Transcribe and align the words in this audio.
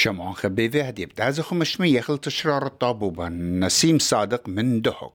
شمعون 0.00 0.32
خبيذي 0.32 0.82
هدي 0.82 1.06
بتعزخ 1.06 1.52
مشمية 1.52 2.00
خل 2.00 2.18
تشرار 2.18 2.66
الطابوبة 2.66 3.28
نسيم 3.28 3.98
صادق 3.98 4.48
من 4.48 4.82
دهق 4.82 5.12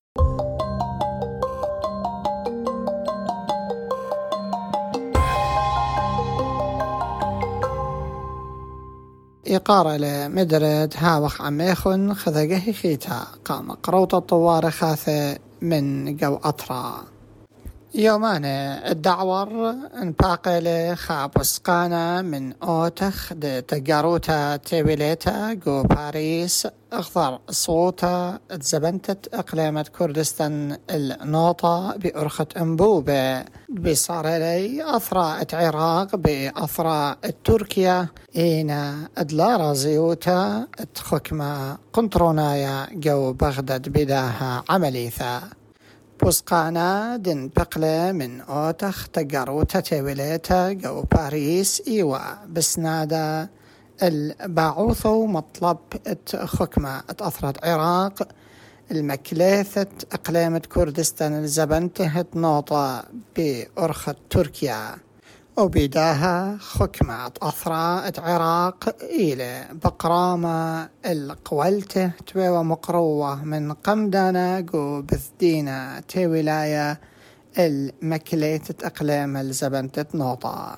إقارة 9.48 9.98
لمدرد 9.98 10.94
هاوخ 10.98 11.42
عميخن 11.42 12.14
خذقه 12.14 12.72
خيتا. 12.72 13.28
قام 13.46 13.72
قروط 13.72 14.16
الطوار 14.16 14.72
خاثة 14.72 15.38
من 15.62 16.16
جو 16.18 16.36
أطرا. 16.44 17.15
يومان 17.98 18.46
الدعور 18.46 19.76
انباقل 20.02 20.96
خابسقانا 20.96 22.22
من 22.22 22.54
أوتخ 22.64 23.34
دي 23.34 23.62
تقاروتا 23.62 24.56
تيبيليتا 24.56 25.54
جو 25.54 25.84
باريس 25.84 26.68
أخضر 26.94 27.40
صوتا 27.50 28.40
تزبنتت 28.50 29.34
إقليمة 29.34 29.86
كردستان 29.98 30.78
النوطة 30.90 31.96
بأرخة 31.98 32.48
أنبوبة. 32.58 33.46
بصار 33.70 34.28
لي 34.28 34.96
أثراء 34.96 35.46
عراق 35.54 36.16
بأثراء 36.16 37.18
تركيا 37.44 38.08
إينا 38.36 39.10
أدلارا 39.18 39.74
زيوتا 39.74 40.68
تخكما 40.96 41.78
قنطرونايا 41.94 42.88
جو 42.92 43.34
بغداد 43.34 43.90
بداها 43.90 44.64
عمليثا. 44.70 45.42
بوسقانا 46.22 47.18
دن 47.18 47.50
بقلة 47.56 48.12
من 48.12 48.42
أوتخ 48.42 49.08
تقرو 49.08 49.64
تتوليتا 49.64 50.72
جو 50.72 51.02
باريس 51.02 51.82
إيوا. 51.88 52.46
بسنادا 52.46 53.48
الباعوثو 54.04 55.26
مطلب 55.26 55.78
ات 56.08 56.36
خكمة. 56.36 57.04
عراق 57.64 58.28
المكليثة 58.92 59.88
أقليمة 60.12 60.60
كردستان 60.60 61.34
الزبنته 61.34 62.26
نوطة 62.36 63.04
بأرخة 63.36 64.16
تركيا. 64.30 64.96
وبداها 65.58 66.58
خكمة 66.60 67.32
أثرى 67.42 68.10
العراق 68.10 68.96
إلى 69.02 69.66
بقرامة 69.84 70.90
القولته 71.06 72.12
تويوة 72.28 72.64
مقروة 72.64 73.44
من 73.44 73.74
قمدانا 73.74 74.66
قو 74.74 75.02
بثدينا 75.02 76.04
تي 76.08 76.28
ولاية 76.28 77.00
المكليتة 77.60 78.88
أقلام 78.88 79.38
الزبنتة 79.38 80.06
نوطة 80.14 80.78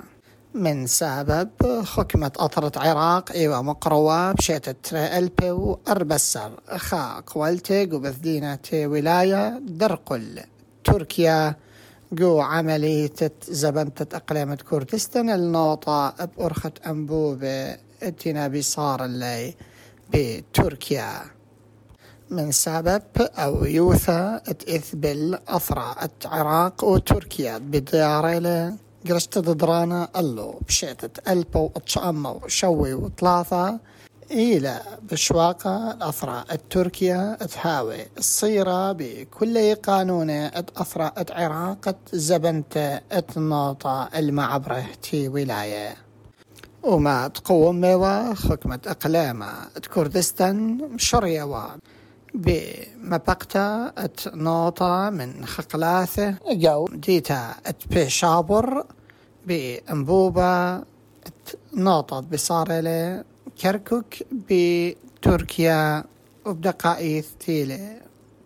من 0.54 0.88
سبب 0.88 1.50
خكمة 1.84 2.32
أطرة 2.38 2.72
عراق 2.76 3.32
إيوة 3.32 3.62
مقروة 3.62 4.32
بشيتة 4.32 5.18
ألبي 5.18 5.52
وأربسر 5.52 6.52
خا 6.76 7.24
قولته 7.28 7.90
قو 7.92 8.00
بثدينا 8.00 8.56
تي 8.56 8.86
ولاية 8.88 9.60
درقل 9.60 10.40
تركيا 10.84 11.56
جو 12.12 12.40
عملية 12.40 13.32
زبنتة 13.50 14.16
أقليمة 14.18 14.56
كردستان 14.56 15.30
النوطة 15.30 16.14
بأرخة 16.38 16.72
أنبوبة 16.88 17.78
اتنا 18.04 18.48
بصار 18.48 19.06
اللي 19.06 19.54
بتركيا. 20.14 21.22
من 22.30 22.52
سبب 22.52 23.02
أو 23.20 23.66
يوثا 23.66 24.42
اتإثبل 24.48 25.40
أثرى 25.48 25.96
العراق 26.26 26.84
وتركيا 26.84 27.58
بديارة 27.58 28.74
قرشت 29.10 29.38
ضدرانا 29.38 30.10
اللو 30.18 30.60
بشيتة 30.68 31.32
ألبو 31.32 31.70
اتشأمو 31.76 32.42
شوي 32.48 32.94
وثلاثة 32.94 33.80
إلى 34.32 34.82
بشواقة 35.12 35.92
الأثرى 35.92 36.44
التركيا 36.52 37.36
تهاوي 37.36 38.06
الصيرة 38.18 38.92
بكل 38.92 39.76
قانون 39.76 40.30
أثرى 40.30 41.12
العراق 41.18 41.96
زبنت 42.14 43.02
النوطة 43.38 44.10
المعبرة 44.16 44.86
تي 45.02 45.28
ولاية. 45.28 45.96
وما 46.84 47.28
تقوم 47.28 47.82
ميوا 47.82 48.34
حكمة 48.34 48.80
أقلامة 48.88 49.52
كردستان 49.94 50.78
مشريوا 50.78 51.64
بمبقتا 52.34 53.94
نوطة 54.34 55.10
من 55.10 55.46
خقلاثة 55.46 56.36
جو 56.52 56.88
ديتا 56.88 57.56
بيشابر 57.90 58.86
بأنبوبة 59.48 60.84
نوطة 61.74 62.20
بصارلة 62.20 63.24
كركوك 63.62 64.16
بتركيا 64.32 66.04
وبدقائق 66.46 67.26
تيلة 67.40 68.02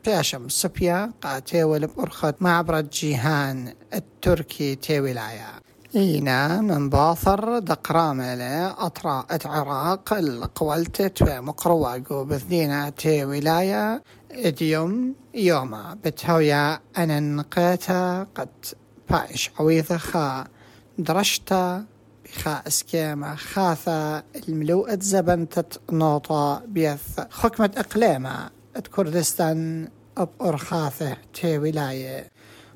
بيشم 0.05 0.49
سبيا 0.49 1.11
قاتيول 1.21 1.87
بأرخة 1.87 2.33
معبر 2.39 2.81
جيهان 2.81 3.73
التركي 3.93 4.75
تيولايا. 4.75 5.49
إينا 5.95 6.61
من 6.61 6.89
باثر 6.89 7.59
دقراملة 7.59 8.85
أطراء 8.85 9.25
العراق 9.35 10.13
القولتت 10.13 11.21
ومقروة 11.21 11.97
بثدينا 12.23 12.89
تي 12.89 13.25
ولاية 13.25 14.03
إديوم 14.31 15.15
يوما 15.33 15.97
بتهويا 16.05 16.79
أنا 16.97 17.19
نقيتا 17.19 18.27
قد 18.35 18.49
بايش 19.09 19.51
عويثة 19.59 19.97
خا 19.97 20.47
درشتا 20.97 21.85
خا 22.31 22.61
اسكيما 22.67 23.35
خاثا 23.35 24.23
الملوءة 24.47 24.97
زبنتة 25.01 25.79
نوطة 25.91 26.61
بيث. 26.65 27.19
حكمة 27.31 27.71
اقليمة 27.77 28.49
كردستان 28.95 29.87
اب 30.17 30.29
ارخاثة 30.41 31.17
تي 31.33 31.57
ولاية 31.57 32.29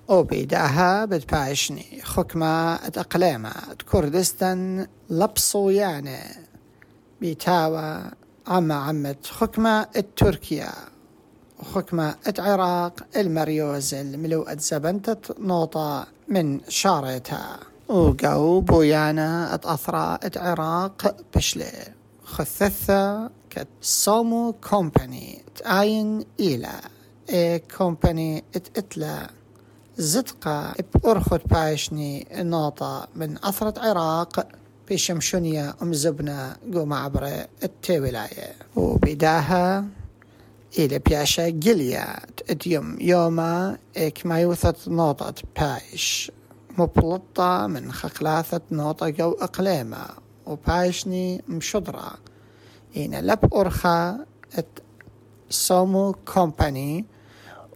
أو 0.09 0.23
بيداها 0.23 1.05
بتبايشني 1.05 2.01
حكمة 2.03 2.75
اقليمة 2.75 3.51
كردستان 3.91 4.87
لبصو 5.09 5.69
يعني. 5.69 6.19
بيتاوى 7.21 8.01
عما 8.47 8.75
عمت. 8.75 9.25
حكمة 9.27 9.87
التركيا 9.95 10.71
حكمة 11.75 12.15
العراق 12.27 12.93
المريوز 13.15 13.93
الملوءة 13.93 14.57
زبنتة 14.59 15.35
نوطة 15.39 16.07
من 16.27 16.59
شارتها 16.69 17.59
وقاو 17.87 18.61
بويانا 18.61 19.53
اتأثرى 19.53 20.19
العراق 20.25 21.15
بشلي. 21.35 21.71
خثثة 22.23 23.29
سومو 23.81 24.53
كومباني 24.69 25.41
تعاين 25.55 26.25
إلى 26.39 26.81
إي 27.29 27.59
كومباني 27.59 28.43
اتلا 28.55 29.29
زدقة 29.97 30.73
بأرخد 30.93 31.41
بايشني 31.45 32.27
نوطة 32.31 33.07
من 33.15 33.37
أثرة 33.43 33.79
عراق 33.79 34.47
بشمشونيا 34.89 35.73
أم 35.81 35.93
زبنة 35.93 36.55
قو 36.73 36.85
معبرة 36.85 37.47
التولاية 37.63 38.53
وبداها 38.75 39.85
إلى 40.79 40.99
بياشا 40.99 41.49
جليا 41.49 42.19
اديوم 42.49 42.97
يوما 43.01 43.77
إيك 43.97 44.25
ما 44.25 44.39
يوثت 44.39 44.87
نوطة 44.87 45.33
بايش 45.59 46.31
مبلطة 46.77 47.67
من 47.67 47.91
خقلاثة 47.91 48.61
نوطة 48.71 49.09
جو 49.09 49.31
إقليمة 49.31 50.05
وبايشني 50.45 51.43
مشدرة. 51.47 52.11
إينا 52.97 53.21
لب 53.21 53.53
أرخا 53.53 54.25
ات 54.57 54.79
سومو 55.49 56.15
كومباني 56.33 57.05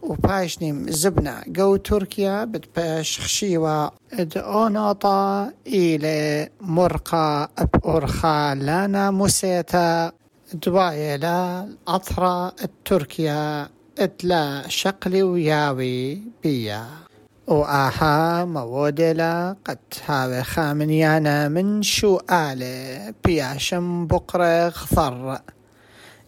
وبايشني 0.02 0.92
زبنة 0.92 1.42
جو 1.46 1.76
تركيا 1.76 2.44
بتباش 2.44 3.20
خشيوة 3.20 3.90
إد 4.12 4.38
نوطة 4.46 5.52
إلى 5.66 6.48
مرقة 6.60 7.48
بأرخا 7.74 8.54
لانا 8.54 9.10
موسيتا. 9.10 10.12
دوايلا 10.54 11.68
أطرا 11.88 12.52
التركيا 12.64 13.68
اتلا 13.98 14.68
شقلي 14.68 15.22
وياوي 15.22 16.22
بيا. 16.42 17.09
وآها 17.50 18.44
مودلا 18.44 19.56
قد 19.64 19.78
هذا 20.06 20.42
خامنيانا 20.42 21.48
من 21.48 21.82
شو 21.82 22.18
آلة 22.30 23.14
بياشم 23.24 24.06
بقرة 24.06 24.70
خضر 24.70 25.38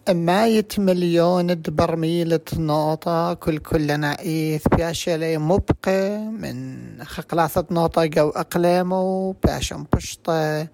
إما 0.09 0.47
يت 0.47 0.79
مليون 0.79 1.61
برميل 1.61 2.39
نوطة 2.57 3.33
كل 3.33 3.57
كلنا 3.57 4.19
إيث 4.19 4.67
بياشلي 4.67 5.37
مبقى 5.37 6.19
من 6.19 6.77
خقلاثة 7.03 7.65
نوطة 7.71 8.05
جو 8.05 8.29
أقلامو 8.29 9.31
بياشم 9.31 9.85
بشطة. 9.93 10.67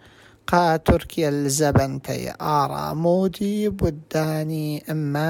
قا 0.48 0.78
تركيا 0.78 1.30
الزبنتي 1.30 2.34
آرا 2.42 2.94
مودي 2.94 3.70
بداني 3.70 4.84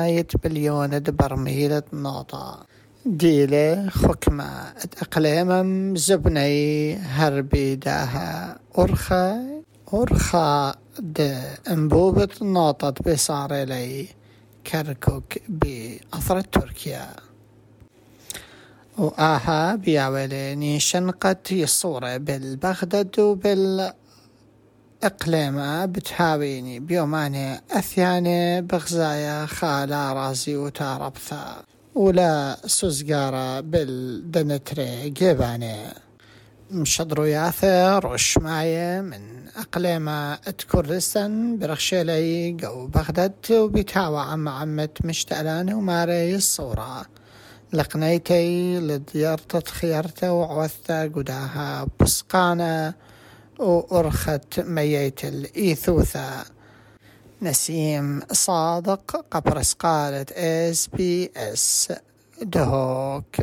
يت 0.08 0.38
بليون 0.44 1.00
برميل 1.00 1.82
نوطة 1.94 2.69
ديلة 3.10 3.90
خكمة 3.90 4.74
اقليمم 5.02 5.96
زبني 5.96 6.96
هربي 6.96 7.76
داها 7.76 8.60
أرخا. 8.78 9.62
أرخا 9.94 10.76
د 11.00 11.42
أنبوبة 11.70 12.30
ناطت 12.42 13.10
بصار 13.10 13.54
لي 13.54 14.08
كركوك 14.68 15.34
بأثر 15.50 16.42
تركيا. 16.42 17.16
وآها 18.98 19.76
بياوليني 19.76 20.80
شنقت 20.80 21.52
الصورة 21.52 22.18
بالبغداد 22.18 23.20
وبال 23.20 23.94
إقليمة 25.04 25.86
بتهاويني 25.86 26.80
بيوماني 26.80 27.62
أثياني 27.72 28.62
بغزايا 28.62 29.46
خالا 29.46 30.14
رازي 30.14 30.56
وتاربثا. 30.56 31.64
ولا 31.96 32.58
سوزقارة 32.66 33.60
بالدنتري 33.60 35.10
جيباني 35.10 35.76
مشدرو 36.72 37.24
ياثر 37.24 38.08
وشماية 38.08 39.02
من 39.02 39.48
أقليمة 39.58 40.36
كردستان 40.72 41.58
برخشيلي 41.58 42.58
قو 42.64 42.88
بغداد 42.88 43.34
وبيتاوى 43.52 44.22
عم 44.22 44.50
عمت 44.50 45.06
مشتألان 45.06 45.74
وماري 45.74 46.36
الصورة 46.36 47.06
لقنيتي 47.74 48.80
لديارت 48.80 49.68
خيارته 49.68 50.32
وعوثة 50.32 51.04
قداها 51.04 51.88
بسقانة 52.00 52.94
وأرخت 53.60 54.60
ميت 54.60 55.26
الإيثوثة 55.26 56.46
نسيم 57.42 58.22
صادق 58.32 59.26
قبرس 59.32 59.74
قالت 59.74 60.32
اس 60.32 60.88
بي 60.88 61.32
اس 61.36 61.92
دهوك 62.42 63.36